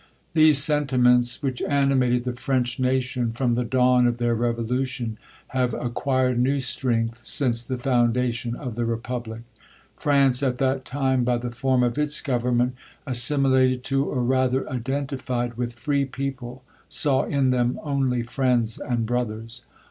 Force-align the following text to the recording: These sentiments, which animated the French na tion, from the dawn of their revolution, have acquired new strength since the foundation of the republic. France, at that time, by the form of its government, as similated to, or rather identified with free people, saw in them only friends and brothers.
These 0.33 0.57
sentiments, 0.57 1.43
which 1.43 1.61
animated 1.61 2.23
the 2.23 2.33
French 2.33 2.79
na 2.79 2.99
tion, 2.99 3.33
from 3.33 3.53
the 3.53 3.63
dawn 3.63 4.07
of 4.07 4.17
their 4.17 4.33
revolution, 4.33 5.19
have 5.49 5.75
acquired 5.75 6.39
new 6.39 6.59
strength 6.59 7.23
since 7.23 7.61
the 7.61 7.77
foundation 7.77 8.55
of 8.55 8.73
the 8.73 8.83
republic. 8.85 9.41
France, 9.95 10.41
at 10.41 10.57
that 10.57 10.85
time, 10.85 11.23
by 11.23 11.37
the 11.37 11.51
form 11.51 11.83
of 11.83 11.99
its 11.99 12.19
government, 12.19 12.73
as 13.05 13.19
similated 13.21 13.83
to, 13.83 14.03
or 14.05 14.23
rather 14.23 14.67
identified 14.71 15.53
with 15.55 15.73
free 15.73 16.05
people, 16.05 16.63
saw 16.89 17.23
in 17.25 17.51
them 17.51 17.79
only 17.83 18.23
friends 18.23 18.79
and 18.79 19.05
brothers. 19.05 19.65